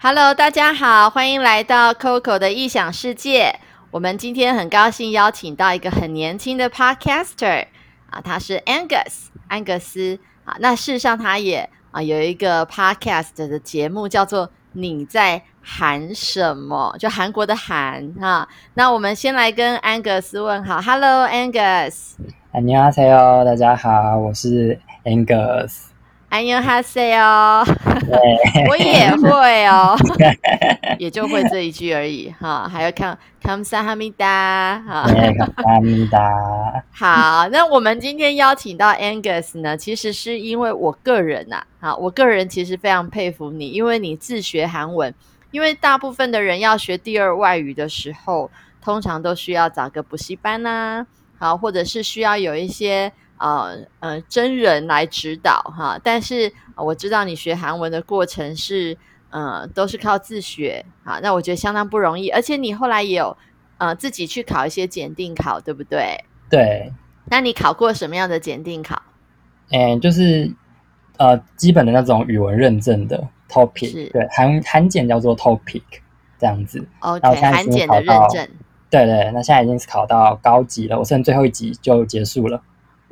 [0.00, 3.58] Hello，大家好，欢迎来到 Coco 的异想世界。
[3.90, 7.66] 我们今天很高兴邀请到一个很年轻的 Podcaster
[8.10, 10.56] 啊，他是 Angus 安格斯啊。
[10.60, 18.46] 那事实上他也啊有一个 Podcast 的节目叫做《你在喊什么》，就韩国的韩哈。
[18.74, 22.12] 那我们先来跟安格斯问好，Hello Angus。
[22.52, 25.89] 안녕하세요，大家好，我是 Angus。
[26.31, 27.61] 哎呦哈塞哦，
[28.69, 29.97] 我也会哦，
[30.97, 35.03] 也就会这一句而已哈、还有看康萨哈密达，哈
[35.57, 36.21] 哈密达。
[36.89, 45.13] 好，那我们今天邀请到 Angus 呢，其实是因为我个人呐、啊，好，我个人其实非常佩服你，因为你自学韩文，
[45.51, 48.49] 因为大部分的人要学第二外语的时候，
[48.81, 51.05] 通常都需要找个补习班呐、
[51.37, 53.11] 好，或者是需要有一些。
[53.41, 55.99] 呃呃真人来指导哈。
[56.03, 58.97] 但是、呃我知道你学韩文的过程是
[59.29, 63.35] 呃都是靠自学啊，那我觉得相当不容易，而且你后来也有
[63.77, 66.23] 呃自己去考一些检定考，对不对？
[66.49, 66.91] 对，
[67.25, 69.01] 那你考过什么样的检定考？
[69.71, 70.51] 嗯，就是
[71.17, 75.81] 呃基本的那种语文认证的 topic，对，韩韩检叫做 topic
[76.39, 76.85] 这样子。
[76.99, 78.47] OK，韩检的认证。
[78.89, 82.61] 对对，那现在已经是考到高级了，我剩最后一级就结束了。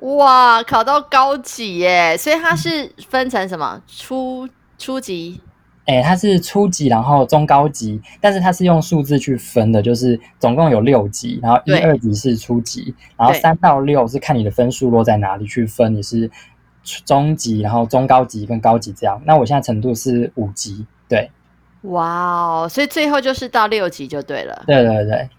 [0.01, 2.15] 哇，考到高级耶！
[2.17, 4.47] 所以它是分成什么初
[4.77, 5.41] 初级？
[5.85, 16.29] 诶，它是初级，然后中高级，但是它是用数字去分的，就是总共有六级，然后一二级是初级，然后三到六是看你的分数落在哪里去分，你是
[16.83, 19.21] 初中级，然后中高级跟高级这样。
[19.25, 21.29] 那我现在程度是五级，对，
[21.81, 22.69] 哇哦！
[22.69, 24.63] 所以最后就是到六级就对了。
[24.65, 25.29] 对对对，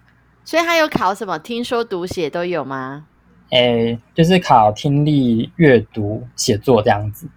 [0.44, 1.38] 所以他有考什么？
[1.38, 3.06] 听说读写都有吗？
[3.50, 7.28] 诶，就是考听力、阅读、写作这样子。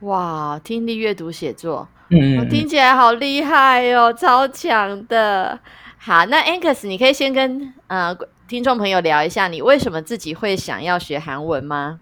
[0.00, 5.58] 哇，听力、阅读、写作，嗯听起来好厉害哦，超强的。
[5.96, 8.16] 好，那 Angus，你可以先跟呃
[8.48, 12.00] 听众朋友聊一下，你为什么自己会想要学韩文吗？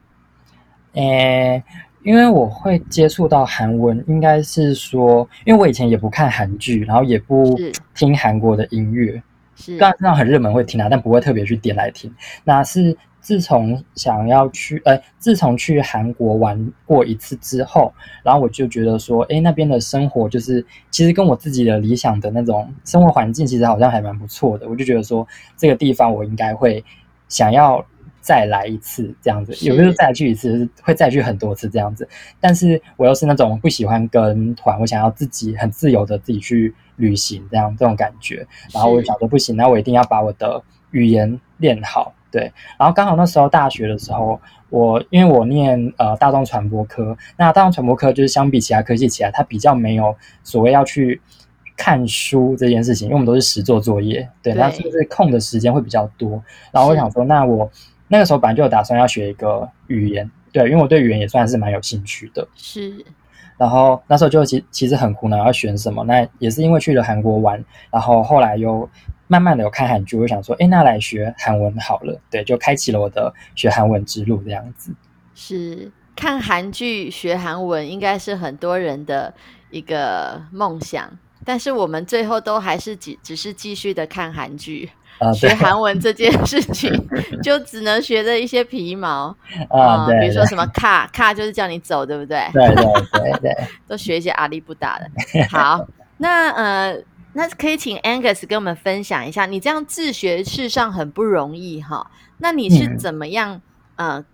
[0.94, 1.62] 诶，
[2.02, 7.58] 因为我会接触到韩文，应该是说，因为我以前也不看韩剧，然后也不
[7.94, 9.22] 听韩国的音乐，
[9.54, 12.10] 是当然很热门会听啊，但不会特别去点来听。
[12.42, 17.92] 那是自从想要去，呃，自从去韩国玩过一次之后，
[18.22, 24.68] 然后我就觉得说，诶，那边的生活就是其实跟我自己的理想的那种生活环境其实好像还蛮不错的。
[24.68, 25.26] 我就觉得说，
[25.56, 26.82] 这个地方我应该会
[27.28, 27.84] 想要
[28.22, 32.08] 再来一次这样子，是也不是再去一次，就是会再去很多次这样子。
[32.40, 38.46] 但是我又是那种不喜欢跟团，我想要自己很自由的自己去旅行这样这种感觉。
[38.72, 42.14] 然后我就想说不行，那我一定要把我的语言练好。
[42.30, 51.20] 对，然后刚好那时候大学的时候，我因为我念呃大众传播科，那大众传播科就是相比其他科技起来，它比较没有所谓要去
[51.76, 56.42] 看书这件事情，因为我们都是实做作业，对，对那是不是空的时间会比较多？
[56.70, 57.70] 然后我想说，那我
[58.08, 62.46] 那个时候本来就有打算要学一个语言，对，因为我对语言也算是蛮有兴趣的。
[62.54, 63.04] 是
[63.56, 68.88] 然后那时候就其其实很苦恼要选什么，那也是因为去了韩国玩，然后后来又
[69.30, 74.92] 慢慢的有看韩剧，我就想说，哎，那来学韩文好了，对，就开启了我的学韩文之路这样子。
[75.36, 79.32] 是，看韩剧学韩文应该是很多人的
[79.70, 81.08] 一个梦想，
[81.44, 84.90] 但是我们最后都还是只只是继续的看韩剧。
[85.20, 86.90] 啊，学韩文这件事情，
[87.42, 89.36] 就只能学的一些皮毛
[89.70, 92.42] 啊，对，比如说什么卡卡就是叫你走，对不对？
[92.52, 95.06] 对对对对，都学一些阿里不打的。
[95.50, 95.86] 好，
[96.16, 96.96] 那呃，
[97.32, 102.10] 那可以请 Angus 跟我们分享一下，你这样自学事实上很不容易哈。
[102.38, 103.60] 那你是嗯怎么样、
[103.96, 104.24] 呃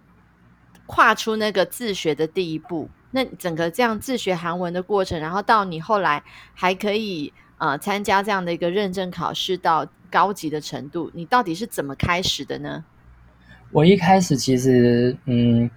[0.88, 2.88] 跨出那个自学的第一步？
[3.10, 6.22] 那整个这样自学韩文的过程，然后到你后来
[6.54, 12.84] 还可以呃参加这样的一个认证考试到高级的程度，你到底是怎么开始的呢？
[13.72, 15.68] 我一开始其实嗯，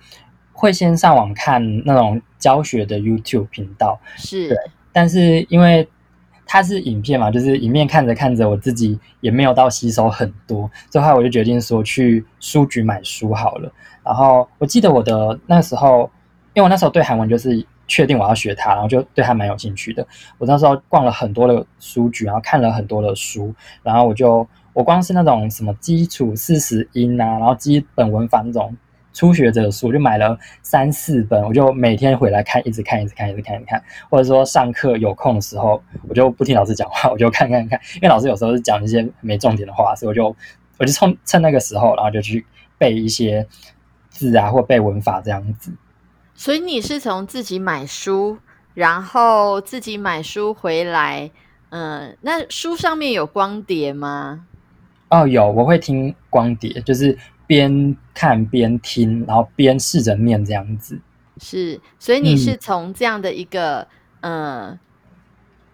[0.53, 4.55] 会先上网看那种教学的 YouTube 频道，是
[4.93, 5.89] 但是因为
[6.51, 13.71] 它是影片嘛，就是影片看着看着，我自己也没有到吸收很多，最后我就决定说去书局买书好了。
[14.03, 16.09] 然后我记得我的那时候，
[16.55, 20.03] 因为我那时候对韩文就是确定我要学它，然后就对它蛮有兴趣的。
[20.39, 23.53] 我那时候逛了很多的书局，然后看了很多的书，
[23.83, 28.75] 然后我就我光是那种什么基础四十音啊，然后基本文法那种
[29.19, 33.83] 初学者的书，我就买了三四本，我就每天回来看，一直看，一直看，一直看，一直看。
[34.09, 40.33] 或者说上课有空的时候，我就不听老师讲话，我就看看看，因为老师有时候是讲一些没重点的话，所以我就
[40.77, 42.45] 我就趁趁那个时候，然后就去
[42.77, 43.45] 背一些
[44.07, 45.73] 字啊，或背文法这样子。
[46.33, 48.37] 所以你是从自己买书
[48.73, 51.29] 然后自己买书回来，
[51.71, 54.45] 嗯，那书上面有光碟吗？
[55.09, 57.17] 哦，有，我会听光碟，就是
[57.49, 61.01] 边看边听，然后边试着念这样子。
[61.37, 63.87] 是，所以你是从这样的一个，
[64.19, 64.77] 嗯，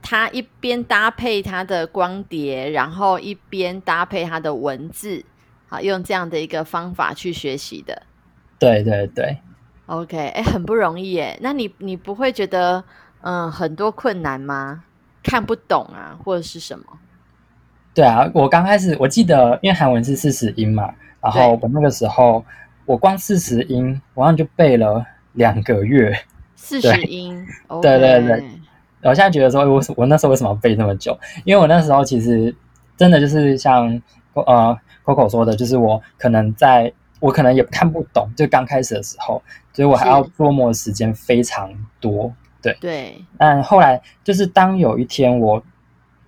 [0.01, 5.25] 他一边搭配他的光碟，然后一边搭配他的文字，
[5.68, 8.04] 好，用这样的一个方法去学习的。
[8.57, 9.38] 对对对。
[9.88, 11.38] OK，哎，很不容易哎。
[11.42, 12.81] 那你你不会觉得
[13.19, 14.86] 嗯很多困难吗？
[15.22, 16.86] 看不懂啊，或者是什么？
[17.95, 22.45] 对啊，我刚开始我记得，因为韩文是四十音嘛，然后我那个时候
[22.86, 25.03] 我光四十音，我好像就背了
[25.33, 26.15] 两个月。
[26.56, 27.44] 四十音，
[27.81, 28.44] 对对对。
[29.01, 31.18] 我现在觉得说，我我那时候为什么背那么久？
[31.44, 32.56] 因为我那时候其实
[32.95, 34.01] 真的就是像
[34.33, 36.94] 呃 Coco 说的，就是我可能在。
[37.21, 39.41] 我可能也看不懂，就刚开始的时候，
[39.74, 42.31] 所以我还要琢磨的时间非常多。
[42.62, 45.63] 对对，但后来就是当有一天我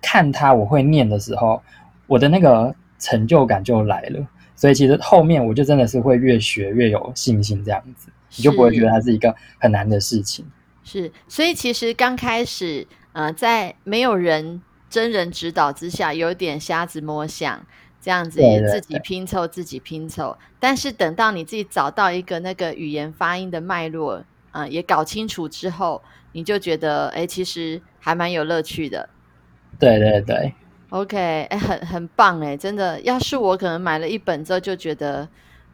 [0.00, 1.62] 看他我会念的时候，
[2.06, 4.26] 我的那个成就感就来了。
[4.54, 10.44] 所以其实后面我就真的是会越学越有信心，这样子你就不会觉得它是一个很难的事情。
[10.82, 14.60] 是，所以其实刚开始，呃，在没有人
[14.90, 17.64] 真人指导之下，有点瞎子摸象。
[18.00, 20.38] 这样子也自己拼凑，自己拼凑。
[20.60, 26.00] 但是等到你自己找到一个那个语言发音的脉络，嗯，也搞清楚之后，
[26.30, 29.08] 你就觉得，哎，其实还蛮有乐趣的。
[29.78, 30.54] 对对对。
[30.90, 33.00] OK，哎，很很棒哎，真的。
[33.00, 35.28] 要是我可能买了一本之后就觉得，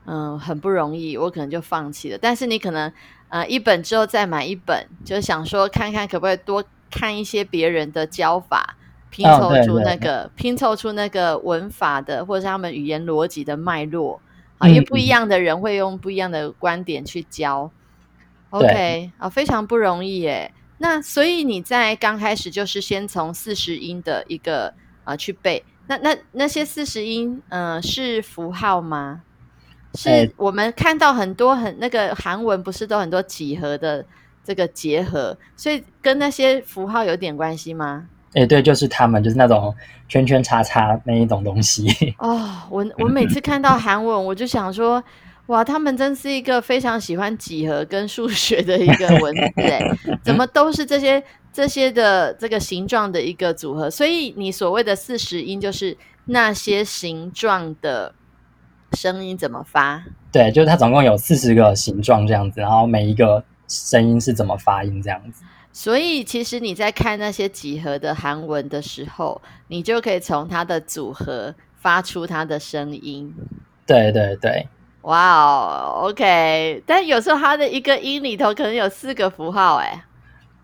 [0.07, 2.19] 嗯，很不容易，我可能就放弃了。
[2.21, 2.93] 但是你可能，
[3.29, 8.77] 呃，一本之后再买一本，就想说看看可不可以多看一些别人的教法。
[9.11, 14.21] 拼凑出那个拼凑出那个文法的，或者是他们语言逻辑的脉络
[14.59, 17.71] 啊，因为不一样的人会用不一样的观点去教。
[18.51, 20.51] OK 啊，非常不容易耶。
[20.85, 25.65] 那所以你在刚开始就是先从四十音的一个啊去背。
[25.87, 29.23] 那那那些四十音，嗯，是符号吗？
[29.95, 34.05] 是我们看到很多很那个韩文不是都很多几何的
[34.45, 38.07] 这个结合，所以跟那些符号有点关系吗？
[38.35, 39.75] 哎，对，就是他们，就是那种
[40.07, 41.87] 圈圈叉叉那一种东西。
[42.21, 45.03] 哦，我我每次看到韩文，我就想说，
[45.47, 49.81] 哇，他们真是一个非常喜欢几何跟数学的一个文字，哎，
[50.23, 53.91] 怎么都是这些这些的这个形状的一个组合？
[53.91, 55.97] 所以你所谓的四十音，就是
[56.27, 58.15] 那些形状的
[58.93, 60.03] 声音怎么发？
[60.33, 65.45] 对，就是它总共有四十个形状这样子，然后每一个声音是怎么发音这样子。
[65.73, 73.35] 所以，其实你在看那些几何的韩文的时候，你就可以从它的组合发出它的声音。
[73.85, 74.69] 对对对，
[75.05, 76.83] 哇哦，OK。
[76.85, 80.05] 但有时候它的一个音里头可能有四个符号，哎。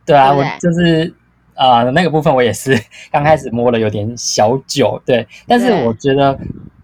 [0.05, 1.15] 对啊，我就是
[1.55, 2.79] 啊，那个部分我也是
[3.11, 5.27] 刚开始摸了有点小久，对。
[5.47, 6.39] 但是我觉得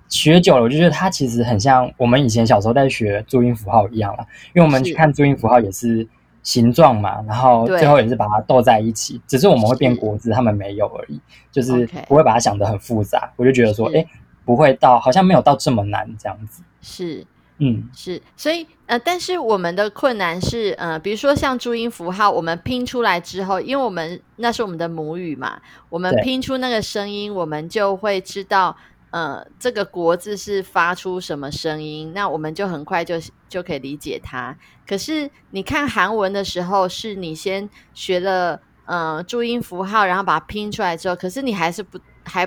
[0.09, 6.09] 学久了，我就觉得它其实很像我们以前小时候在学注音符号一样了，因为我们去看注音符号也是。
[6.47, 11.21] 形状嘛，然后最后也是把它斗在一起，只是我们会变国字，他们没有而已，
[11.51, 13.29] 就是不会把它想得很复杂。
[13.35, 14.07] 我就觉得说，哎，
[14.45, 16.63] 不会到，好像没有到这么难这样子。
[16.81, 17.27] 是，
[17.59, 28.77] 嗯，是，所以呃，但是我们的困难是，呃，比如说像注音符号，我们拼出来之后，因为我们那是我们的母语嘛，我们拼出那个声音，我们就会知道。
[29.13, 32.13] 呃，这个国字是发出什么声音？
[32.13, 33.15] 那我们就很快就
[33.49, 34.55] 就可以理解它。
[34.87, 42.47] 可是你看韩文的时候，是你先学了呃注音符号，然后把它拼出来之后，可是你还是不还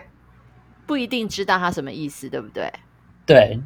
[0.85, 2.71] 不一定知道它什么意思，对不对？
[3.25, 3.59] 对，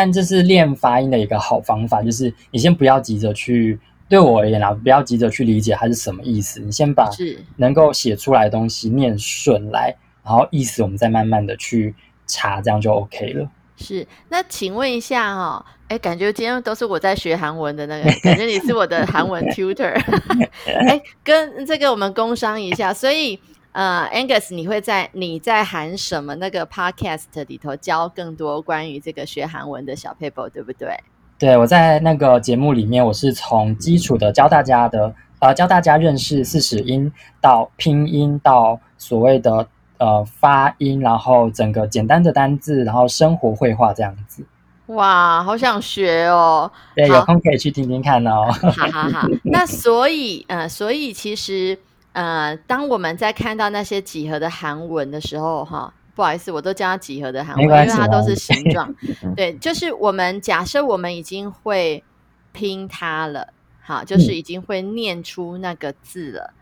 [0.00, 3.76] 但这是练发音的一个好方法，就是你先不要急着去，
[4.08, 7.10] 对我而言啊，不要急着去理解它是什么意思，你先把
[7.56, 11.96] 能够写出来的东西念顺来，然后意思我们再慢慢的去。
[12.30, 13.48] 查这样就 OK 了。
[13.78, 19.98] 是，那请问一下哈，哎，感觉今天都是我在学韩文的那个，感觉你是我的韩文 tutor。
[20.86, 23.40] 哎，跟这个我们工商一下，所以
[23.72, 30.98] 呃，Angus，你会在你在韩什么那个 podcast 里头教更多关于这个学韩文的小 paper，对不对？
[31.38, 39.68] 对，我在那个节目里面，我是从基础的教大家的，呃，教大家认识四十音到拼音到所谓的。
[40.00, 44.46] 呃，发音，然后整个简单的单字，然后生活绘画这样子。
[44.86, 46.70] 哇，好想学哦！
[46.94, 48.44] 对，有空可以去听听看哦。
[48.52, 51.76] 好好好，那所以，呃，所以其实，
[52.18, 58.92] 呃，当我们在看到那些几何的韩文的时候，哈，不好意思，我都叫它几何的韩文，因为它都是形状。
[59.36, 62.02] 对，就是我们假设我们已经会
[62.50, 66.52] 拼它了，好，就是已经会念出那个字了。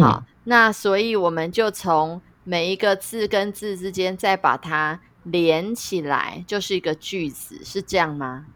[0.00, 8.46] 好，那所以我们就从每一个字跟字之间再把它连起来，就是一个句子，是这样吗？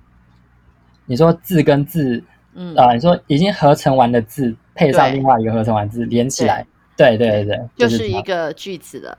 [1.04, 2.24] 你说字跟字，
[2.56, 9.18] 嗯啊，你说已经合成完的字配上另外一个合成完字连起来，对对对对，就是一个句子了。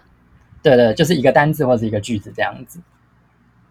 [0.63, 2.79] 对对，就是一个单字或者一个句子这样子。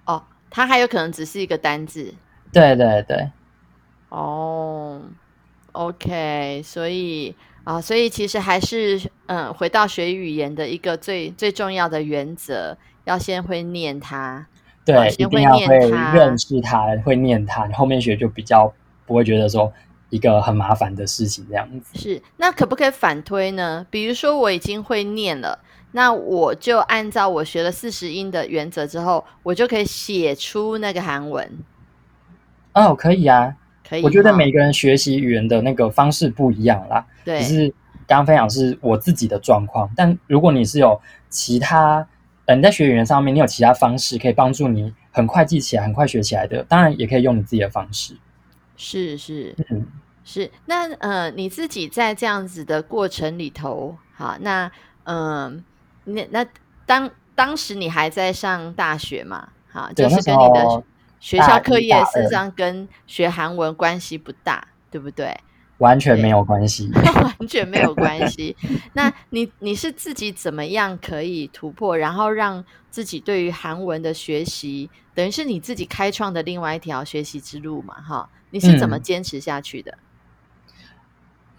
[0.05, 2.15] 哦，它还有可能只是一个单字。
[2.53, 3.29] 对对对。
[4.09, 5.03] 哦
[5.73, 14.47] ，OK，所以啊，所以其实还是嗯，回到学语言的一个最最重要的原则，要先会念它。
[14.85, 18.73] 对，先会念它认识它，会念它，你后面学就比较
[19.07, 19.73] 不会觉得说
[20.11, 21.99] 一个很麻烦的事情这样子。
[21.99, 23.87] 是，那可不可以反推呢？
[23.91, 25.59] 比如说我已经会念了，
[25.93, 31.51] 那我就按照我学了四十音的原则之后，我就可以写出那个韩文。
[32.75, 33.55] 哦，可以啊，
[33.89, 34.03] 可以。
[34.03, 37.07] 我觉得每个人学习语言的那个方式不一样啦。
[37.25, 37.69] 对，只是
[38.07, 42.07] 刚刚分享是我自己的状况，但如果你是有其他。
[42.49, 48.17] 嗯，在学语言上面，你有其他方式可以帮助你很快记起来、很快学起来的，当然也可以用你自己的方式。
[48.77, 49.87] 是是，嗯，
[50.25, 50.51] 是。
[50.67, 54.71] 那呃，你自己在这样子的过程里头，好，那
[55.05, 55.65] 嗯，
[56.05, 56.47] 那那
[56.85, 59.49] 当当时你还在上大学嘛？
[59.69, 60.83] 好，就是跟你的
[61.21, 65.37] 学校课业事实上跟学韩文关系不大，对不对？
[65.79, 66.91] 完全没有关系，
[67.39, 68.57] 完全没有关系。
[68.95, 77.95] 那你你是自己怎么样可以突破，然后让自己对于韩文的学习，等于是你自己开创的另外一条学习之路嘛？
[78.01, 79.99] 哈，你是怎么坚持下去的？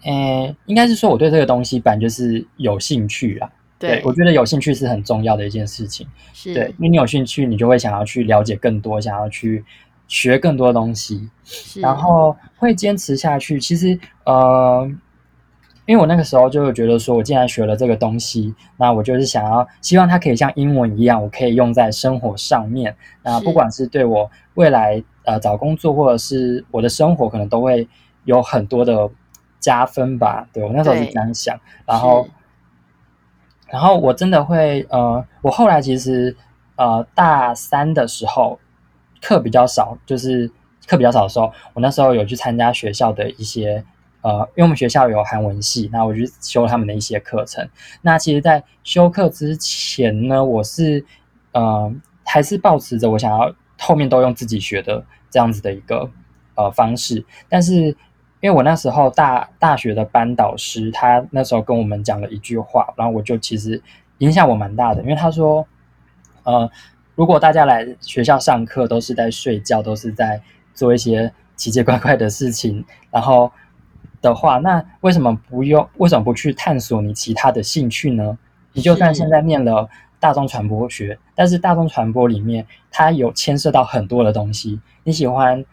[0.02, 3.48] 诶，应该是说我对这个东西本来就是有兴趣啦。
[3.78, 6.04] 对，我觉得有兴趣是很重要的一件事情。
[6.32, 9.64] 是对，因为你有兴趣，你就会想要去了解更多，想要去。
[10.08, 11.28] 学更多东西，
[11.80, 13.60] 然后会坚持下去。
[13.60, 14.90] 其实，呃，
[15.84, 22.96] 因为我那个时候就觉得说，我既然学了这个东西，那我就是想要希望它可以像英文一样，我可以用在生活上面。
[23.22, 27.86] 那不管是对我未来呃找工作，或者是我的生活，可能都会
[28.24, 29.10] 有很多的
[29.60, 30.48] 加分吧。
[30.54, 31.60] 对我那时候是这样想。
[31.84, 32.26] 然后，
[33.66, 36.34] 然后我真的会呃，我后来其实
[36.76, 38.58] 呃大三的时候。
[39.20, 40.50] 课比较少，就是
[40.86, 43.84] 课比较少的时候，我那时候有去参加学校的一些，
[44.22, 47.68] 呃，因为我们学校有韩文系，那我就修他们的一些课程。
[48.02, 51.04] 那其实，在修课之前呢，我是，
[51.52, 51.92] 呃，
[52.24, 56.10] 还是保持着我想要后面都用自己学的这样子的一个
[56.54, 57.24] 呃方式。
[57.48, 57.74] 但是，
[58.40, 63.82] 因为我那时候大大学的班导师，他那时候跟我们讲了一句话，然后我就其实
[64.18, 65.66] 影响我蛮大的，因为他说，
[66.44, 66.70] 呃。
[67.18, 70.40] 如果大家来学校上课都是在睡觉，都是在
[70.72, 73.50] 做一些奇奇怪怪的事情，然后
[74.22, 75.84] 的话，那为什么不用？
[75.96, 78.38] 为什么不去探索你其他的兴趣呢？
[78.72, 79.88] 你就算现在念了
[80.20, 84.80] 大众传播学，但是大众传播里面它有牵涉到很多的东西。
[85.02, 85.64] 你喜欢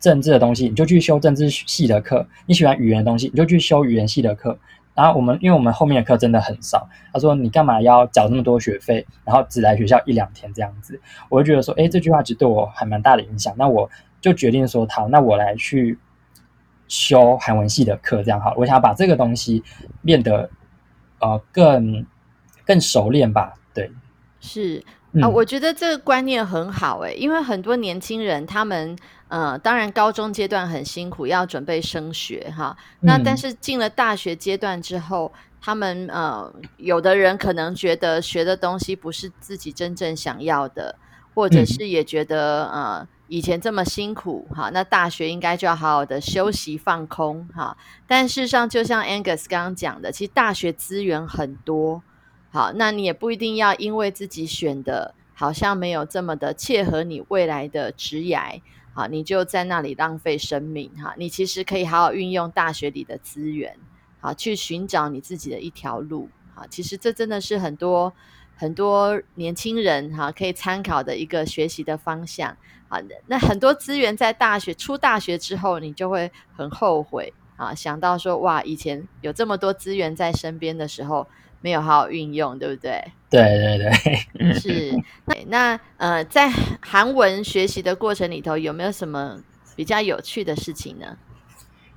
[0.00, 4.58] 政治的东西，你就去修政治系的课；你喜欢语言的东西，你就去修语言系的课。
[4.98, 13.54] 然后我们，因为我们后面的课真的很少，他说你干嘛要缴那么多学费，然后只来学校一两天这样子，我就觉得说，哎，这句话其实对我还蛮大的影响。
[13.56, 13.88] 那我
[14.20, 15.96] 就决定说，好，那我来去
[16.88, 18.52] 修韩文系的课，这样好。
[18.56, 19.62] 我想要把这个东西
[20.04, 20.50] 变得
[21.20, 22.04] 呃更
[22.66, 23.54] 更熟练吧。
[23.72, 23.92] 对，
[24.40, 24.84] 是
[25.20, 28.96] 啊，我觉得这个观念很好诶，因为很多年轻人他们。
[29.30, 32.74] 呃，当然，高中阶段很辛苦，要准备升学哈。
[33.00, 40.96] 那但是进了大学阶段之后，他们呃，有的人可能觉得学的东西不是自己真正想要的，
[41.34, 47.76] 或者是也觉得呃，以前这么辛苦哈，那大学应该就要好好的休息放空哈。
[48.06, 52.02] 但事实上，就像 Angus 刚刚讲的，其实大学资源很多，
[52.50, 58.60] 好，那你也不一定要因为自己选的好像没有这么的切合你未来的职涯。
[58.94, 61.14] 啊，你就在那里浪费生命哈！
[61.16, 63.76] 你其实可以好好运用大学里的资源，
[64.18, 66.28] 好去寻找你自己的一条路。
[66.52, 68.12] 好，其实这真的是很多
[68.56, 72.56] 很多年轻人哈可以参考的一个学习的方向。
[72.88, 77.72] 好，那很多资源在大学出大学之后，你就会很后悔啊！
[77.72, 81.28] 想到说哇，以前有这么多资源在身边的时候。
[81.60, 83.04] 没有好好运用，对不对？
[83.30, 84.92] 对对对，是。
[85.26, 86.50] 那那呃，在
[86.80, 89.38] 韩文学习的过程里头，有没有什么
[89.76, 91.16] 比较有趣的事情呢？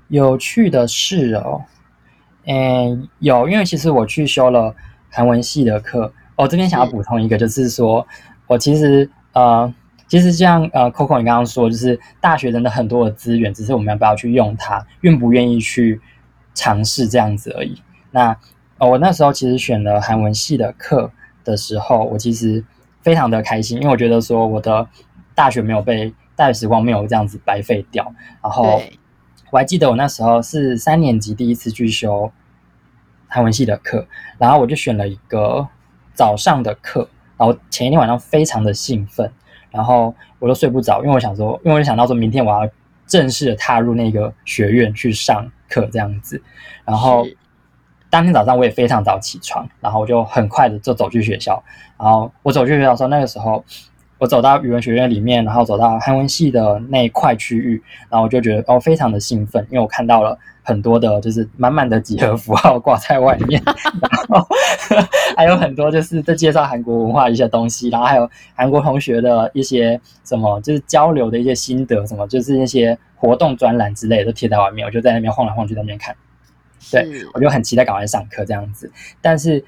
[0.09, 1.61] 有趣的事哦，
[2.45, 4.75] 嗯，有，因为其实我去修了
[5.09, 6.11] 韩文系的课。
[6.35, 8.05] 我这边想要补充一个，就是说
[8.47, 9.73] 我其实呃，
[10.07, 16.01] 其实像呃，Coco 你刚刚说，就是大学真的很多的资源，只是我们要不要去用它，愿不愿意去
[16.53, 17.81] 尝试这样子而已。
[18.09, 18.35] 那
[18.81, 21.11] 呃，我那时候其实选了韩文系的课
[21.43, 22.65] 的时候，我其实
[23.03, 24.88] 非常的开心，因为我觉得说我的
[25.35, 28.03] 大学没有被大学时光没有这样子白费掉。
[28.41, 28.81] 然后，
[29.51, 32.31] 我还记得我那时候是三年级第一次去修
[33.27, 34.07] 韩文系的课，
[34.39, 35.67] 然后我就选了一个
[36.15, 37.07] 早上的课，
[37.38, 39.31] 然后前一天晚上非常的兴奋，
[39.69, 42.67] 然后我都睡不着，因为我想说，因为我就想到说明天我要
[43.05, 46.41] 正式的踏入那个学院去上课这样子，
[46.83, 47.38] 然后是
[48.11, 51.63] 当天早上我也非常早起床，然后我就很快的就走去学校，
[51.97, 53.63] 然后我走去学校的时候，那个时候
[54.19, 64.45] 我走到语文学院里面，然后走到韩文系的那一块区域，然后我就觉得哦非常的兴奋，因为我看到了很多的就是满满的几何符号挂在外面， 然后
[65.35, 76.13] 还有很多就是在介绍韩国文化一些东西，然后还有韩国同学的一些什么就是交流的一些心得，什么就是那些活动专栏之类的都贴在外面，我就在那边晃来晃去在那边看。
[76.89, 78.91] 对我就很期待赶快上课这样子。
[79.21, 79.63] 但是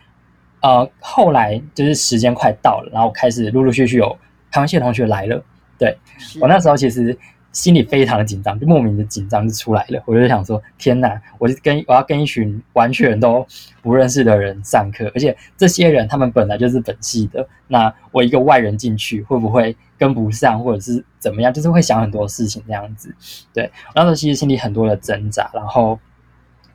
[0.62, 4.18] 呃，后来就是时间快到了，然后我开始陆陆续续有
[4.50, 5.44] 台湾系的同学来了。
[5.78, 5.98] 对
[6.40, 7.18] 我那时候其实
[7.52, 10.02] 心里非常的紧张，就莫名的紧张就出来了。
[10.06, 13.46] 我就想说，天哪，我就跟我要跟一群完全都
[13.82, 21.54] 不认识的人上课，而且这些人他们本来就是本系的，那我一个外人进去会不会跟不上，或者是怎么样？
[21.54, 23.14] 就是会想很多事情这样子。
[23.54, 26.00] 对，我那时候其实心里很多的挣扎，然后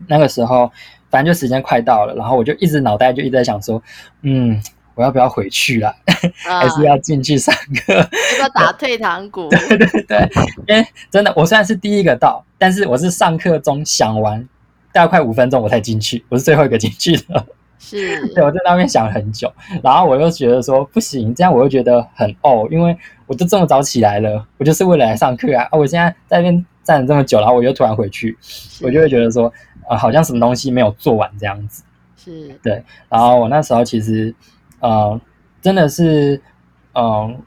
[0.06, 0.70] 那个时候
[1.10, 3.82] 反正就时间快到了，然后我就一直脑袋就一直在想说，
[4.22, 4.60] 嗯，
[4.94, 5.94] 我要不要回去啦？
[6.48, 7.54] 啊 还是要进去上
[7.86, 7.94] 课？
[7.94, 9.48] 要不要打退堂鼓？
[9.48, 10.28] 对对对，
[10.68, 14.46] 因为真的，我虽然是第一个到，但是我是上课中想完，
[14.92, 17.46] 大概快五分钟我才进去，我是最后一个进去的。
[17.80, 19.50] 是对，我在那边想了很久，
[19.84, 22.94] 然后我又觉得说不行，这样我又觉得很哦，因为
[23.26, 25.62] 我都这么早起来了，我就是为了来上课啊！
[25.70, 28.36] 啊我现在在那边站了这么久，然后我又突然回去，
[28.82, 29.50] 我就会觉得说，
[29.88, 31.82] 呃，好像什么东西没有做完这样子。
[32.16, 34.34] 是对然后我那时候其实，
[34.80, 35.20] 呃，
[35.62, 36.40] 真的是，
[36.94, 37.40] 嗯、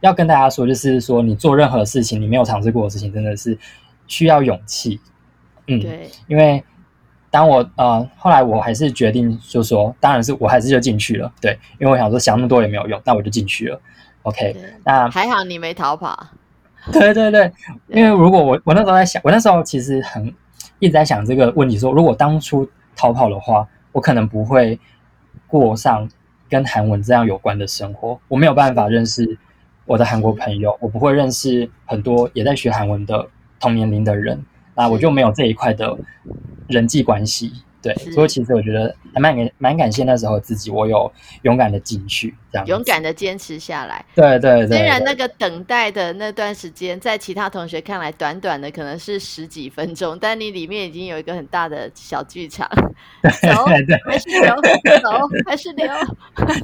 [0.00, 3.56] 要跟大家说，就是说你做任何事情，你没有尝试过的事情，真的是
[4.06, 5.00] 需要勇气。
[5.68, 6.62] 嗯，对因为
[7.30, 13.80] 当我呃后来我还是决定就说，当然是我还是就进去了，对，因为我想说想那么多也没有用，那我就进去了。
[14.22, 16.26] OK，那还好你没逃跑。
[16.92, 17.52] 对对对，
[17.88, 20.34] 因为如果我我那时候在想，我那时候其实很
[20.80, 24.78] 一直在想这个问题说如果当初逃跑的话，我可能不会
[25.46, 26.08] 过上
[26.48, 29.38] 跟韩文这样有关的生活，我没有办法认识
[29.86, 33.28] 我的韩国朋友，我不会认识很多也在学韩文的
[33.60, 35.96] 同年龄的人，那我就没有这一块的
[36.66, 37.52] 人际关系。
[37.82, 41.10] 对，所以其实我觉得还蛮感蛮感谢那时候自己，我有
[41.42, 44.04] 勇敢的进去，这样勇，敢的坚持下来。
[44.14, 52.68] 对对对，对虽然那个等待的那段时间，在其他同学看来短短的可能是十几分钟，但你里面已经有一个很大的小剧场，
[53.22, 53.98] 走对对。
[54.04, 54.54] 还是留，
[55.00, 55.10] 走
[55.46, 55.86] 还是留，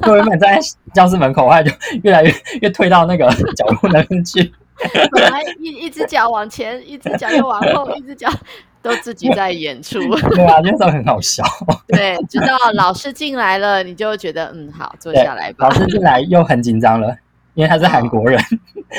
[0.03, 1.71] 我原本站在教室门口，后来就
[2.03, 3.25] 越来越越退到那个
[3.55, 4.53] 角落那边去。
[5.11, 8.29] 本来一一只脚往前，一只脚又往后，一只脚
[8.87, 9.99] 都自己在演出。
[10.33, 11.43] 对啊，那时候很好笑。
[11.87, 15.71] 对，直到老师进来了，你就觉得嗯好，坐下来吧老。
[15.73, 17.15] 师进来又很紧张了，
[17.53, 18.39] 因为他是韩国人，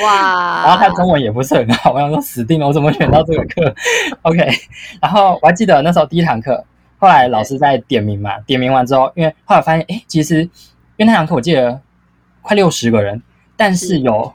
[0.03, 3.73] 哇， 然后他中文也不是很好，我想说死定了，我怎么选到这个课
[4.21, 4.47] ？OK，
[5.01, 6.63] 然后我还记得那时候第一堂课，
[6.99, 10.41] 后来老师在点名嘛，点名完之后，因为后来发现，哎，其实
[10.97, 11.81] 因为那堂课我记得
[12.41, 13.21] 快六十个人，
[13.57, 14.33] 但是是有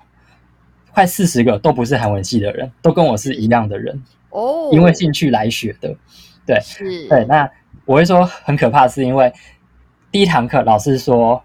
[0.92, 4.02] 快四十个都不是韩文系的人，都跟我是一样的人，
[4.34, 5.96] 哦，因为兴趣来学的。
[6.44, 7.08] 对是。
[7.08, 7.48] 对，那
[7.86, 9.32] 我会说很可怕，是因为
[10.10, 11.42] 第一堂课老师说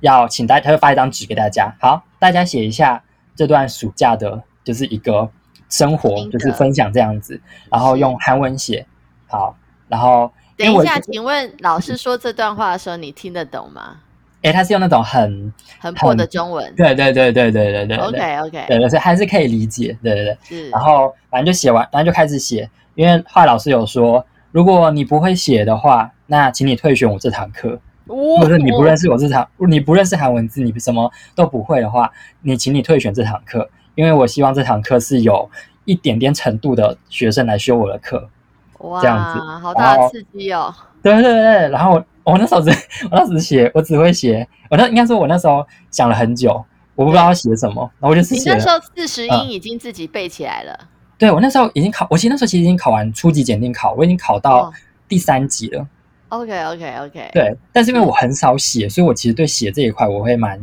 [0.00, 3.02] 要请大家，他会发一张纸给大家，好，大家写一下
[3.34, 5.28] 这段暑假的，就是一个
[5.68, 8.86] 生活就是分享这样子，然后用韩文写，
[9.26, 9.56] 好，
[9.88, 14.00] 然后等一下，请问老师说这段话的时候，你听得懂吗？
[14.42, 20.70] 哎，他是用那种很很破的中文，对对对对对对对，OK OK，对，就是还是可以理解，对对对。
[20.70, 27.80] 然后反正就写完，反正就开始写，因为画老师有说，如果你不会写的话，那请你退选我这堂课。
[28.06, 32.10] 不是你不认识我这堂，你不认识韩文字，你什么都不会的话，
[32.42, 35.50] 你请你退选这堂课，因为我希望这堂课是有
[35.84, 38.30] 一点点程度的学生来修我的课。
[38.78, 40.72] 哇，这样子好大刺激哦！
[41.02, 42.00] 对对对，然后。
[42.32, 42.70] 我那时候只
[43.04, 46.62] 我那时候只写我只会写我那应该说我那时候想了很久
[46.94, 50.78] 我不知道写什么然后我就写了你那时候四十音已经自己背起来了。
[51.16, 54.72] 对我那时候已经考我其实那时候其实已经考完初级检定考我已经考到
[55.08, 55.86] 第三级了。
[56.28, 60.60] Ok ok ok 对但是因为我很少写所以我其实对写这一块我会蛮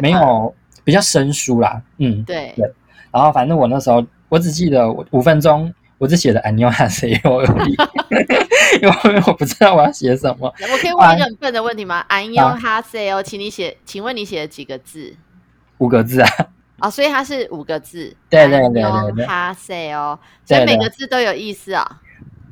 [0.00, 2.52] 没有比较生疏啦嗯对。
[2.56, 2.70] 对
[3.10, 7.44] 然后反正我那时候我只记得我五分钟我只写了 anio 汉 ceo
[8.82, 10.52] 因为我不知道我要写什么。
[10.70, 12.04] 我可以问一个很笨的问题吗？
[12.08, 15.14] 安用哈塞哦，请你写，请问你写了几个字？
[15.78, 16.28] 五个字啊。
[16.80, 18.14] 哦，所以它是五个字。
[18.28, 19.26] 对对对对对。
[19.26, 22.00] 哈塞哦，所以每个字都有意思啊。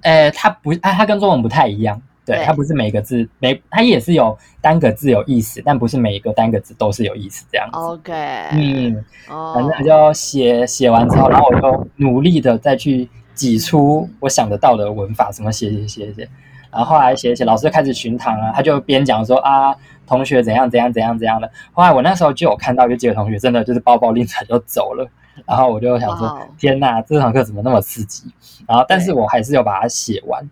[0.02, 2.00] 呃，它不，它它跟中文不太一样。
[2.24, 7.76] 对，它不是每个字每，它也是有单个字有意思，但不是每一个单个字都是有意思这样子。
[7.76, 8.12] OK，
[8.52, 13.08] 嗯，反正就写写完之后，然后我就努力的再去
[13.40, 16.28] 挤出我想得到的文法，什么写写写写，
[16.70, 19.74] 然后后来写写，老师就开始巡堂啊，他就边讲说啊，
[20.06, 21.50] 同学怎样怎样怎样怎样的。
[21.72, 25.08] 后来我那时候就有看到有几个同学真的就是包包拎着就走了，
[25.46, 28.24] 然后我就想说，天哪，这堂课怎么那么刺激？
[28.68, 30.46] 然后但是我还是有把它写完。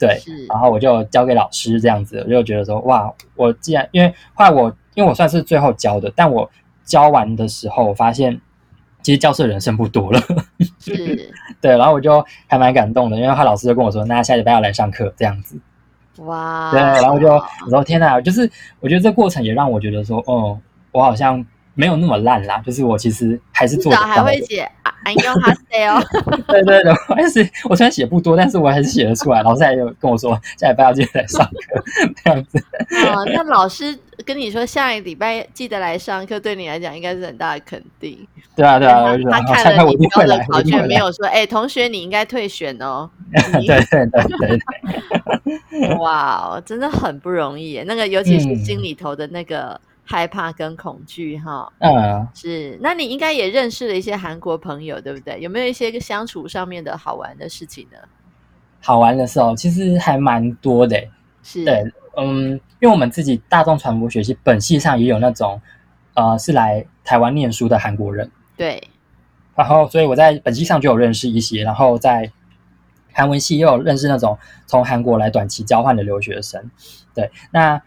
[0.00, 6.50] 对，然后我就交给老师这样子，我就觉得说，哇，我既然因为后来我因为我算是最后教的，但我
[6.84, 8.40] 教完的时候，我发现
[9.02, 10.20] 其实教室人剩不多了，
[10.78, 15.56] 是， 对，然后我就还蛮感动的，因为他老师就跟我说，那下礼拜要来上课这样子，
[16.18, 20.58] 哇，对，然后就我说天哪，就是我觉得这过程也让我觉得说，哦，
[20.92, 21.44] 我好像。
[21.74, 23.90] 没有那么烂啦，就是我其实还是做。
[23.92, 24.70] 至少还会写
[25.04, 26.02] ，I know how to say 哦。
[26.48, 29.42] 对对对，我还是我虽然写不多，但是我还是写得出来。
[29.42, 31.82] 老师还有跟我说，下礼拜要记得来上课，
[32.22, 32.58] 这样子。
[33.06, 38.26] 哦， 那老师跟你说下一礼拜记得来上课，对你来讲应该是很大的肯定。
[38.54, 43.08] 对啊对啊，他看了你交的考卷，没有说，哎，同学你应该退选哦。
[43.32, 45.96] 对对对对。
[45.98, 49.80] 哇，真的很不容易，那个尤其是心里头的那个。
[50.12, 52.78] 害怕跟恐惧，哈，嗯，是。
[52.82, 55.40] 那你应该也认识了一些韩国朋友，对不对？
[55.40, 57.96] 有没有一些相处上面的好玩的事情呢？
[58.82, 61.02] 好玩的时候其实还蛮多的，
[61.42, 61.82] 是对，
[62.18, 65.58] 嗯，因为我们自己大众传播学系本系上也有那种，
[66.12, 68.86] 呃，是来台湾念书的韩国人，对。
[69.54, 72.30] 然后，所以我在本系上就有认识一些，然后在
[73.14, 76.70] 韩文系又有认识那种从韩国来短期交换的留学生，
[77.14, 77.30] 对。
[77.50, 77.80] 那，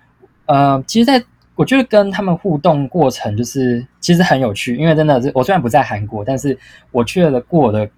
[0.47, 1.23] 呃，其实，在
[1.55, 6.57] 我觉得跟他们互动过程就是其实很有趣，因为真的是我虽然不在韩国，但是
[6.91, 7.89] 我去了过的，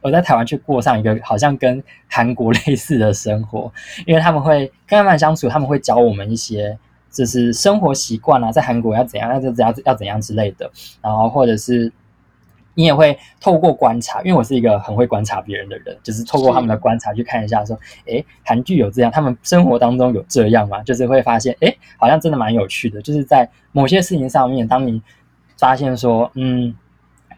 [0.00, 3.72] 我在台湾去过上一个好像跟韩国 类似的生活，
[4.06, 6.78] 因为他们会跟他们相处，他们会教我们一些
[7.10, 10.70] 就是生活习惯啊，在韩国要怎样，要怎样要怎样之类的，
[11.02, 11.92] 然后或者是。
[12.76, 17.74] 你也会透过观察，因为我是一个很会观察别人的人，就是透过他们的观察去看一下，说，
[18.06, 20.82] 哎，韩剧有这样，他们生活当中有这样吗？
[20.82, 23.00] 就是会发现，哎，好像真的蛮有趣的。
[23.00, 25.00] 就是在某些事情上面，当你
[25.58, 26.76] 发现说，嗯，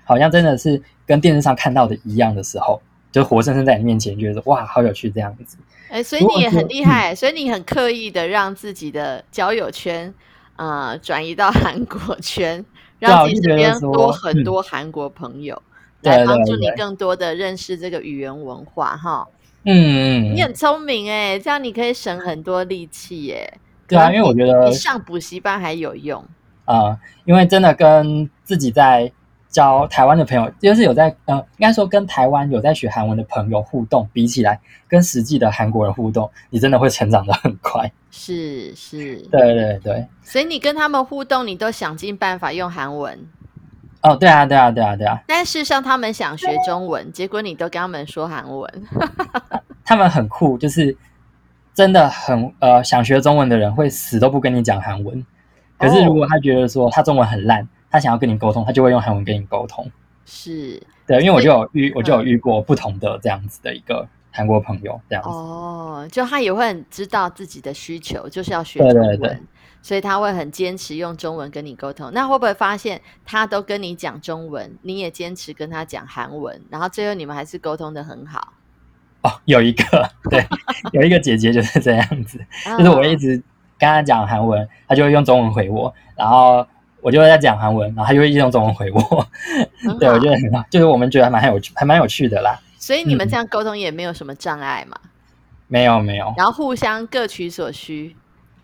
[0.05, 5.57] 好像真的是跟电视上看到的一样的时候，就活生生在你面前，觉得哇，好有趣这样子。
[5.88, 10.12] 哎，所以你也很厉害，所以你很刻意的让自己的交友圈
[10.57, 12.64] 啊转移到韩国圈。
[12.98, 15.61] 让自己身边多很多韩国朋友，
[16.02, 19.26] 来帮助你更多的认识这个语言文化哈。
[19.64, 23.52] 嗯，你很聪明哎，这样你可以省很多力气耶。
[23.87, 26.24] 对啊，因为我觉得上补习班还有用
[26.64, 29.12] 啊，因为真的跟自己在。
[29.48, 37.90] 教台湾的朋友，就是有在呃，应该说跟台湾有在学韩文的朋友互动，比起来跟实际的韩国人互动，你真的会成长的很快。
[38.11, 40.06] 是是，对对对。
[40.22, 43.18] 所以你跟他们互动，你都想尽办法用韩文。
[44.02, 45.20] 哦，对啊，对啊，对啊，对啊。
[45.26, 48.70] 但事实上，他们想学中文，结果你都跟他们说韩文。
[49.84, 50.94] 他们很酷，就是
[51.72, 55.24] 真的很呃，想学中文的人会死都不跟你讲韩文。
[55.78, 57.66] 可是如果他觉得说他中文很烂。
[57.90, 59.90] 他想要跟你沟通，他就会用韩文跟你沟通。
[60.24, 65.31] 是对，因为我就有遇，我就有遇过不同的这样子的一个韩国朋友，这样子。
[65.31, 69.42] 哦，就他也会很知道自己的需求，就是要学中文，
[69.81, 72.12] 所以他会很坚持用中文跟你沟通。
[72.12, 78.53] 那会不会发现他都跟你讲中文，你也坚持跟他讲韩文，然后最后你们还是沟通的很好？
[79.22, 80.46] 哦，有一个 对，
[80.92, 82.38] 有一个姐姐就是这样子，
[82.77, 83.31] 就是我一直
[83.79, 86.66] 跟他讲韩文，他就会用中文回我，然后。
[87.00, 89.26] 我就会在讲韩文，然后他就会用中文回我。
[89.98, 92.58] 对，我觉得很好，就是我们觉得还蛮有趣，还蛮有趣的啦。
[92.78, 94.98] 所以你们这样沟通也没有什么障碍嘛？
[95.66, 96.32] 没有，没有。
[96.37, 98.16] 然后互相各取所需。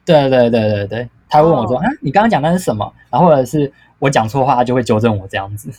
[0.05, 5.71] 对对对对对，他问我说：“啊，你刚刚讲的是什么？”然后或者是我讲错话，他就会纠正我这样子。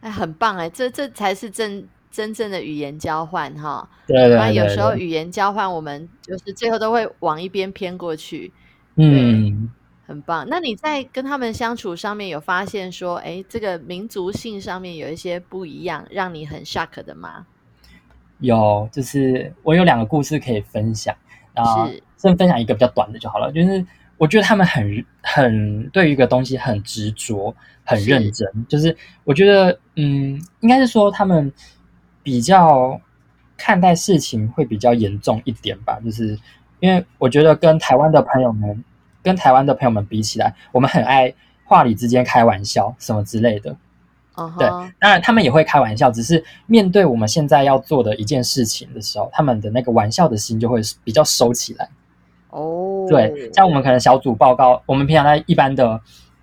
[0.00, 3.88] 哎，很棒哎，这这才是真真正的语言交换哈。
[4.06, 4.38] 对对对。
[4.38, 8.52] 那有时候语言交换，我们就是最后都会往一边偏过去。
[8.96, 9.70] 嗯。
[10.06, 10.46] 很棒。
[10.48, 17.46] 那你在跟他们相处上面有发现说，哎，这个民族性上面有一些不一样，让你很 shock 的吗？
[18.38, 21.14] 有，就是我有两个故事可以分享。
[21.54, 21.88] 啊，
[22.18, 23.50] 先分享一个比较短的就好了。
[23.50, 23.84] 就是
[24.18, 28.66] 我觉得他们很很对于一个东西很执着、很认真。
[28.68, 31.50] 就是我觉得，嗯，应该是说他们
[32.22, 33.00] 比较
[33.56, 36.38] 看待事情会比较严重一点吧，就是
[36.80, 38.84] 因为我觉得跟台湾的朋友们，
[39.26, 41.34] 跟台湾的朋友们比起来，我们很爱
[41.64, 43.74] 话里之间开玩笑什么之类的。
[44.56, 44.68] 对，
[45.00, 51.88] 当然他们也会开玩笑，只是面对我们现在要做的一件事情的时候，他们的那个玩笑的心就会比较收起来。
[52.50, 56.00] 哦，对，像我们可能小组报告，我们平常在一般的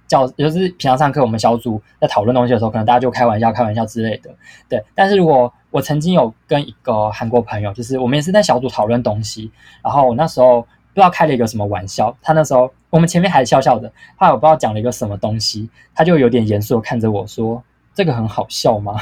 [0.07, 4.29] 教，就是平常上课，我们小组在讨论东西的时候，可能大家就开玩笑、开玩笑之类的。
[4.67, 18.99] 对，但是如果我曾经有跟一个韩国朋友，就是我们也是在小组讨论东西，然后我那时候不知道开了一个什么玩笑，他那时候我们前面还笑笑的，后来我不知道讲了一个什么东西，他就有点严肃看着我说：“这个很好笑吗？”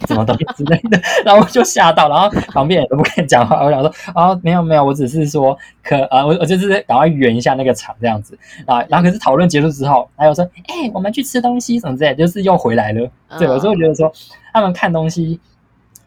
[0.08, 3.62] 什么东西之类的，然后我就吓到，然后旁边也都不敢讲话。
[3.62, 8.82] 我想说啊，没有没有，我只是说可啊，我我就是赶快圆一下那个场这样子啊。
[8.88, 13.06] 然后可是讨论结束之后，还有说，哎，我们去吃东西什么之类，就是又回来了。
[13.38, 14.10] 对，有时候觉得说，
[14.54, 15.38] 他们看东西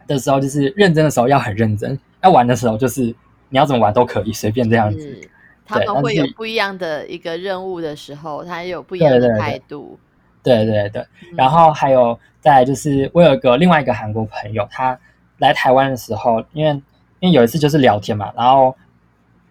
[0.07, 3.15] 的时候，就是认真的时候要很认真，要玩的时候就是
[3.53, 5.29] 你要怎么玩都可以，随便这样子。
[5.63, 9.97] 他们会有不一样的一个任务的时候，他有不一样的态度。
[10.41, 11.05] 对对对，
[11.37, 14.99] 然后还有再就是我有一个另外一个韩国朋友，他
[15.37, 16.71] 来台湾的时候，因为
[17.19, 18.75] 因为有一次就是聊天嘛，然后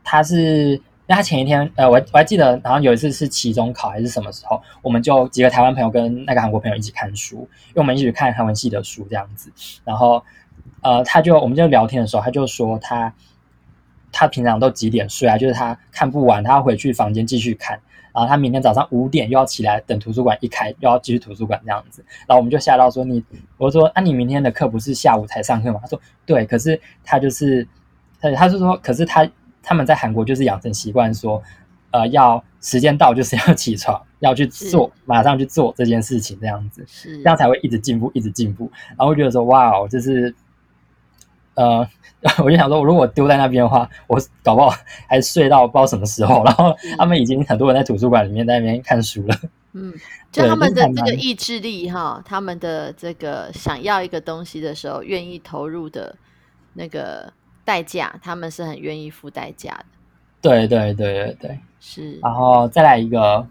[0.03, 7.37] 他是那他前一天呃我我还记得，然后有一次是期中考还是什么时候，我们就几个台湾朋友跟那个韩国朋友一起看书，
[7.69, 9.51] 因为我们一起看韩文系的书这样子，
[9.85, 10.23] 然后
[10.83, 13.15] 呃他就我们就聊天的时候，他就说他
[14.13, 15.37] 他平常都几点睡啊？
[15.37, 17.81] 就是他看不完，他要回去房间继续看。
[18.15, 22.05] 然后他明天早上五点又要起来，等图书馆一开，又要继续图书馆这样子。
[22.29, 23.25] 然后我们就吓到说：“你，
[23.57, 27.67] 我说，啊，你明天的课不是下午才上课吗？”他说：“对。”可是他就是，
[28.21, 29.27] 他他是说，可是他
[29.63, 31.43] 他们在韩国就是养成习惯说，
[31.91, 36.85] 呃，要时间到就是要起床，要去做，马上去做这件事情这样子，
[37.23, 38.71] 这样才会一直进步，一直进步。
[38.91, 40.35] 然后我觉得说：“哇哦，就是。”
[41.55, 41.87] 呃，
[42.43, 44.75] 我就想说，如果丢在那边的话，我搞不好
[45.09, 46.43] 还睡到不知道什么时候。
[46.45, 49.37] 然后他们已经很多人在图书馆里面在那边看书了。
[49.75, 49.93] 嗯，
[50.31, 56.15] 就他们的这个意志力哈，他们的这个想要一个东西的时候，愿意投入的
[56.75, 57.33] 那个
[57.65, 59.85] 代价，他们是很愿意付代价的。
[60.41, 62.19] 对对对对对，是。
[62.21, 63.47] 然后再来一个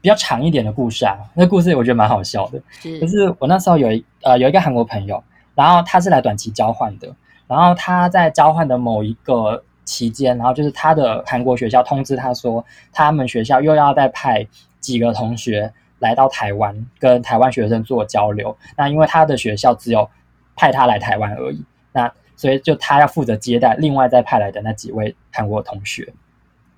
[0.00, 2.60] 比较长一点的故事啊，那故事我觉得蛮好笑的。
[2.80, 5.22] 是，就是我那时候有一呃有一个韩国朋友，
[5.54, 7.08] 然后他是来短期交换的。
[7.46, 14.46] 然后他在交换的某一个期间，然后就是他的韩国学校通知他说，他们学校又要再派
[14.80, 18.56] 几个同学来到台湾，跟台湾学生做交流。
[18.78, 20.08] 那因为他的学校只有
[20.56, 26.14] 派他来台湾而已，那所以就他要负责接待另外再派来的那几位韩国同学，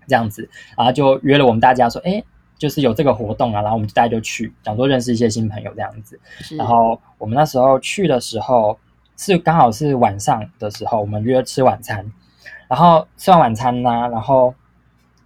[0.08, 2.20] 这样子，然后就约了我们大家说，哎，
[2.58, 6.18] 就是有这个活动啊，然后我们大家就去，想说认识一些新朋友这样子。
[6.56, 8.76] 然后我们那时候去的时候。
[9.16, 12.12] 是刚好是晚上的时候，我们约吃晚餐，
[12.68, 14.54] 然后吃完晚餐呢，然后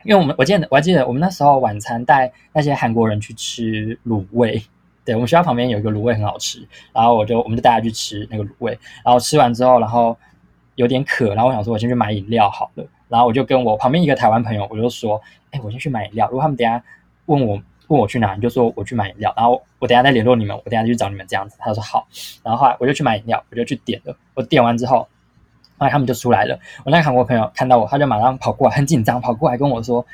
[0.05, 4.63] 因为我们我记得我还记得我们那时候晚餐带那些韩国人去吃卤味，
[5.05, 10.17] 对我们学校旁边有一个卤味很好吃，然后我就我们就带他去吃那个卤味，然后吃完之后，然后
[10.77, 16.83] 有点渴，然后我想说我先去买饮料好了，然后我就跟我旁边一个台湾朋友我就说，哎，我先去买饮料，如果他们等下
[17.27, 17.61] 问我。
[17.91, 21.57] 问我去哪，你就说我去买饮料，然后我等下再联络你们，我等下去找你们这样子。
[21.59, 22.07] 他说好，
[22.45, 24.17] 然后后来我就去买饮料，我就去点了。
[24.35, 25.01] 我点完之后，
[25.77, 26.57] 后来他们就出来了。
[26.85, 30.07] 我那个韩国朋友看到我，他就马上跑过来，很紧张，跑过来跟我说，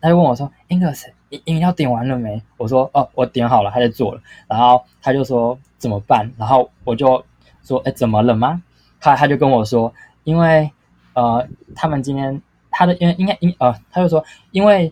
[0.00, 7.22] 他就问我说：“English，饮饮料点完了没？”我说：“哦，我点好了，他在做了。”然后他就说：“怎么办？”然后我就
[7.62, 8.62] 说：“哎，怎么了吗？”
[8.98, 9.92] 他他就跟我说
[10.24, 10.70] ：“因为
[11.12, 14.90] 呃，他们今天他的因为应该应呃，他就说因为。”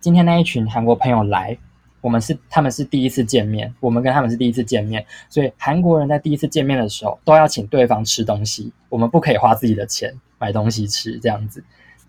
[0.00, 1.56] 今天那一群韩国朋友来，
[2.00, 11.62] 我们是他们是第一次见面，我们跟他们是第一次见面，所以韩国人在第一次见面的时候都要请对方吃东西，我们不可以花自己的钱买东西吃，这样子。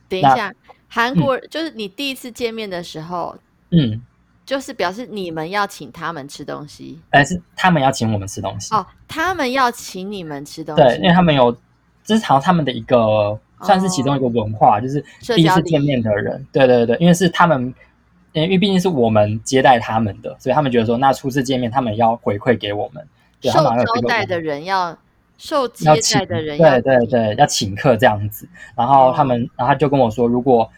[0.07, 0.53] 等一下，
[0.87, 3.35] 韩国就是你第一次见面的时候，
[3.71, 4.01] 嗯，
[4.45, 8.73] 就是表示你们要请他们吃东西，还是他们要请我们吃东西？
[8.73, 11.55] 哦，他们要请你们吃东西，对，因为他们有，
[12.03, 13.39] 这是好像他们的一个。
[13.63, 15.03] 算是其中一个文化，就是
[15.35, 17.73] 第一次见面的人，对对对，因为是他们，
[18.33, 23.05] 因为毕竟是我们接待他们的，所以他们觉得说，那初次见面他们要回馈给我们，
[23.41, 24.97] 受招待的人要
[25.37, 28.47] 受接待的人，对对对，要请客这样子。
[28.75, 30.69] 然后他们，然后就跟我说，如果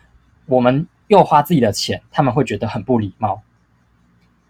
[0.45, 3.41] 我们又花自己的钱，他们会觉得很不礼貌。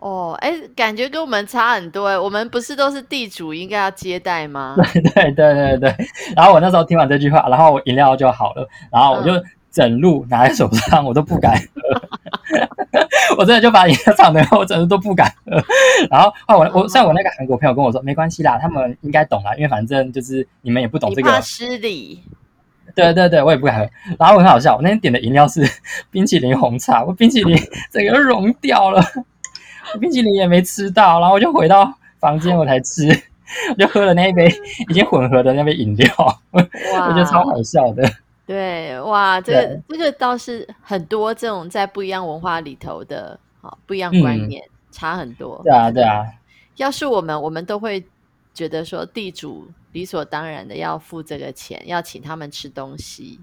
[0.03, 4.75] 哦，哎，感觉跟我们差很多哎，我们不是都是地主，应该要接待吗？
[4.93, 5.95] 对对对对对。
[6.35, 9.31] 然后我那时候听完这句话，然后我饮料就好了，然后我就
[9.71, 12.01] 整路拿在手上，我都不敢喝。
[13.37, 15.55] 我真的就把饮料厂的，我整的都不敢喝。
[16.09, 22.21] 然后后我我虽然我那个韩国朋友跟我说没关系啦，他们应该懂啦，因为反正就是你们也不懂这个失礼，
[22.93, 23.89] 对对对，我也不敢喝。
[24.19, 25.65] 然后我很好笑，我那天点的饮料是
[26.11, 27.57] 冰淇淋红茶，我冰淇淋
[27.89, 29.32] 整个融掉了，我
[29.99, 33.07] 冰淇淋也没吃到，然后我就回到房间我才吃，
[33.69, 34.47] 我就喝了那一杯
[34.89, 36.09] 已经混合的那杯饮料，
[36.51, 38.09] 我觉得超好笑的。
[38.45, 45.61] 对，哇，这个这个倒是很多这种在不一样文化里头的，好不一样观嗯念，差很多。
[45.63, 46.25] 对啊对啊，
[46.75, 48.03] 要是我们，我们都会
[48.53, 53.39] 觉得说地主理所当然的要付这个钱，要请他们吃东西，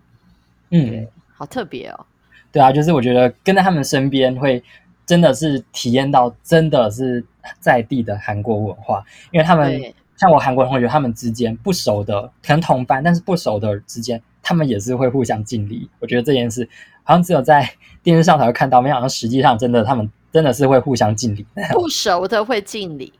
[0.70, 2.06] 嗯，好特别哦。
[2.52, 4.62] 对啊，就是我觉得跟在他们身边会
[5.10, 7.24] 真的是体验到真的是
[7.58, 15.90] 在地的韩国文化，因为他们像我韩国同学，他们之间不熟的，可能同班但是不熟的之间，他们也是会互相敬礼。
[15.98, 16.68] 我觉得这件事
[17.02, 17.68] 好像只有在
[18.04, 21.44] 电视上才会看到，没想到实际上真的他们真的是会互相敬礼。
[21.74, 23.12] 不熟的会敬礼，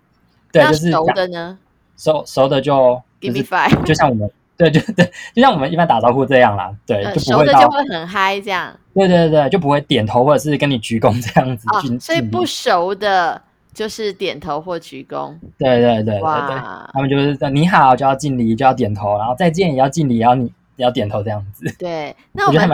[0.53, 1.59] 对，那就是熟的呢
[1.97, 13.41] 熟熟的就就？Give me five，就像我们对就对，就像我们一般打招呼这样啦，对，呃就不会到熟的就会很嗨这样对对对，就不会点头或者是跟你鞠躬这样子哦，所以不熟的
[13.73, 15.33] 就是点头或鞠躬。
[15.57, 20.45] 对对对对对，哇，他们就是说你好就要敬礼就要点头，然后再见也要敬礼，也要你
[20.77, 21.73] 也要点头这样子。
[21.79, 22.69] 对，那我们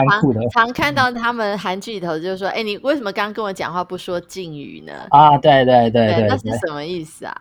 [0.51, 4.93] 常常看到他们韩剧里头就是说，哎，你为什么刚刚跟我讲话不说敬语呢？
[5.09, 7.35] 啊，对对对对对那是，什么意思啊？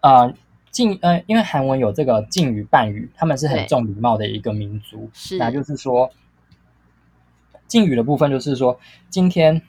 [0.00, 0.34] 呃，
[0.74, 5.08] 敬呃，因为韩文有这个敬语半语，他们是很重礼貌的一个民族。
[5.12, 6.10] 是那就是说，
[7.68, 9.62] 敬语的部分就是说，今天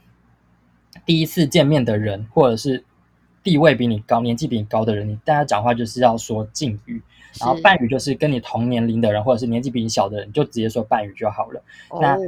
[1.06, 2.84] 第一次见面的人，或者是
[3.44, 7.04] 地位比你高、年纪比你高的人，你大家讲话就是要说敬语。
[7.39, 11.62] 然后是伴语就是跟你同年龄的人，或者是年纪比你小的人，你就直接说半语就好了。
[12.00, 12.22] 那哦，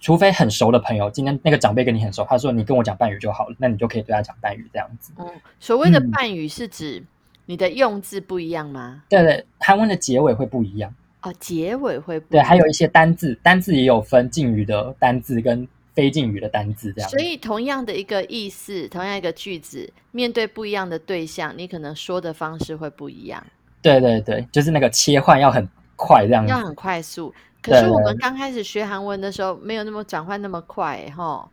[0.00, 5.12] 除非很熟的朋友，今天那个长辈跟你很熟，他说你跟我讲半语就好了，那你就可以对他讲半语这样子。
[5.16, 5.26] 嗯，
[5.58, 7.02] 所谓的嗯伴语是指
[7.48, 9.02] 你的用字不一样吗？
[9.08, 10.94] 对对，韩文的结尾会不一样。
[11.22, 17.08] 哦，结尾会不对，一样还有一些单字，单字也有分敬语的单字跟非敬语的单字这样。
[17.08, 23.42] 所以同样的一个意思，同样一个句子，面对不一样的对象，你可能说的方式会不一样，
[23.80, 26.50] 对对对，就是那个切换要很快这样子。
[26.50, 27.32] 要很快速。
[27.62, 31.50] 可对对是我们刚开始学韩文的时候，没有那么转换那么快哈。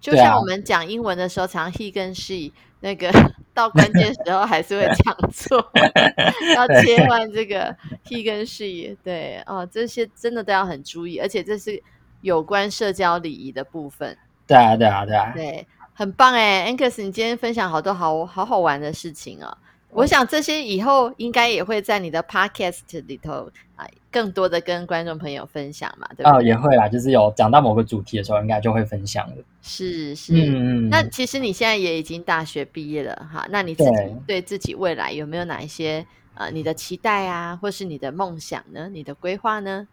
[0.00, 2.52] 就对啊像我们讲英文的时候，常 he 跟 she
[2.86, 3.10] 那个
[3.52, 5.58] 到关键时候还是会讲错，
[6.54, 8.96] 要切 换这个 he 跟 she。
[9.02, 11.82] 对哦，这些真的都要很注意，而且这是
[12.20, 14.16] 有关社交礼仪的部分。
[14.46, 19.58] 对啊对啊对啊，对，很棒哎，Angus，你今天分享好多好好好玩的事情哦。
[19.90, 26.42] 我想这些以后应该也会在你的 Podcast 里头啊，更多的跟观众朋友分享嘛，对不哦？
[26.42, 29.36] 也会啦，就是有讲到某个主题的时候，应该就会分享了。
[29.62, 30.34] 是是。
[30.34, 38.90] 嗯嗯，那其实你现在也已经大学毕业了哈，那你自己对对自己未来有没有哪一些呃你的期待啊，或是你的梦想呢？
[38.92, 39.88] 你的规划呢？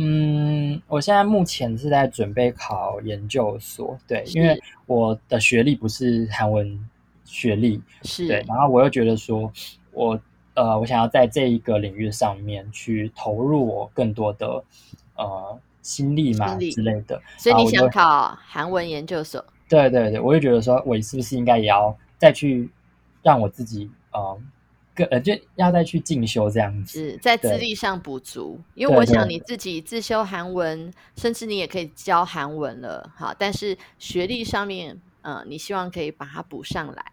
[0.00, 6.78] 嗯，我现在目前是在准备考研究所，对，因为我的学历不是韩文
[7.28, 8.26] 学历，是。
[8.26, 9.52] 对，然后我又觉得说，
[9.92, 10.18] 我
[10.54, 14.64] 呃，我想要在这一个领域上面去投入我更多的
[15.16, 19.44] 呃心力嘛之类的，所以你想考韩文研究所？
[19.68, 22.68] 对对对，我就觉得说，我是不是应该也要再去
[23.22, 24.40] 让我自己呃
[24.94, 29.28] 更呃就要再去进修这样子，是在资历上补足，因为我想。
[29.28, 37.04] 你自己自修韩文，甚至你也可以教韩文了，好，但是学历上面，呃，你希望可以把它补上来，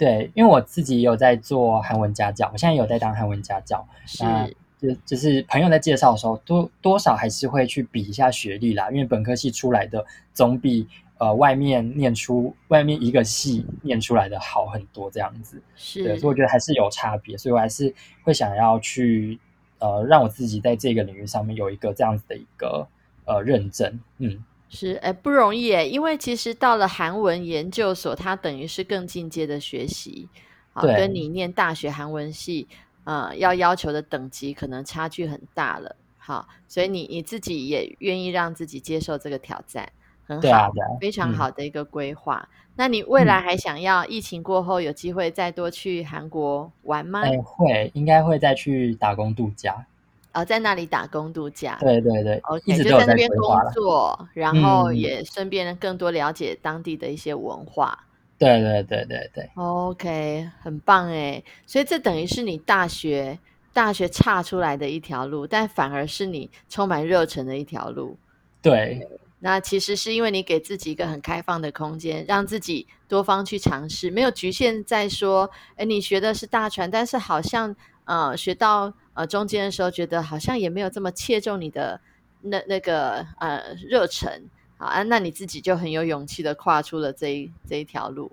[0.00, 15.62] 对，因为我自己也有在做韩文家教，我现在有在当韩文家教，是那就就是朋友在介绍的时候，多多少还是会去比一下学历啦，因为本科系出来的总比呃外面念出外面一个系念出来的好很多，这样子。
[15.96, 19.38] 对，是所以我觉得还是有差别，所以我还是会想要去
[19.80, 22.88] 呃让我自己在这个领域上面有一个这样子的一个
[23.26, 24.42] 呃认证，嗯，
[24.72, 30.28] 是，哎，不容易哎，因为其实到了韩文研究所，它等于是更进阶的学习，
[30.72, 32.68] 好，对跟你念大学韩文系，
[33.02, 39.90] 呃，要要求的等级可能差距很大了，好，所以你你自己也愿意让自己接受这个挑战，
[40.24, 40.40] 很好。
[40.40, 42.48] 对啊，对啊，非常嗯好的一个规划。
[42.76, 47.22] 那你未来还想要疫情过后有机会再多去韩国玩吗？
[47.22, 49.84] 哎、会应该会再去打工度假，
[50.32, 51.76] 哦，在那里打工度假。
[51.80, 53.56] 对对对 OK，就在那边工。
[53.74, 58.06] 作，然后嗯也顺便更多了解当地的一些文化。
[58.38, 61.42] 对对对对对，OK，很棒哎！
[61.66, 63.38] 所以这等于是你大学
[63.72, 68.16] 大学岔出来的一条路，但反而是你充满热忱的一条路。
[68.62, 69.06] 对，
[69.40, 77.76] 那其实是因为你给自己一个很开放的空间，让自己多方去尝试，没有局限在说，哎，你学的是大船，但是好像
[78.06, 82.00] 呃学到呃中间的时候，觉得好像也没有这么切中你的
[82.42, 84.42] 那那个呃热忱
[84.78, 88.30] 啊，那你自己就很有勇气的跨出了这一这一条路，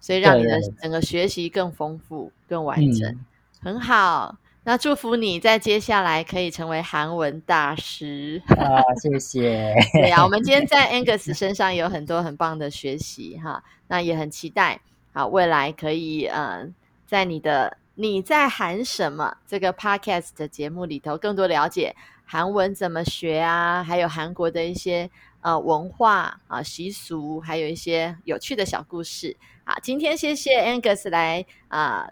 [0.00, 3.18] 所以让你的整个学习更丰富、更完整，
[3.60, 4.36] 很好。
[4.64, 8.82] 那祝福你在接下来可以成为韩文大师啊！
[9.00, 9.72] 谢谢。
[9.98, 14.78] 对啊，我们今天在 Angus 身上有很多很棒的学习哈，那也很期待
[15.14, 16.74] 啊，未来可以嗯，
[17.06, 19.36] 在你的你在喊什么？
[19.46, 21.94] 这个 Podcast 的节目里头，更多了解
[22.24, 29.36] 韩文怎么学啊，还有韩国的一些呃文化啊习俗，还有一些有趣的小故事。
[29.64, 32.08] 好，今天谢谢 Angus 来啊。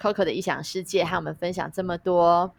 [0.00, 2.54] Coco 的异想世界和我们分享这么多，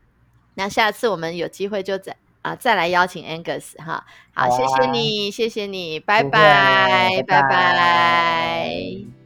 [0.56, 7.42] 那下次我们有机会就再啊再来邀请 Angus 哈，好，谢谢你，谢谢你，拜拜，拜。
[7.42, 9.19] 拜。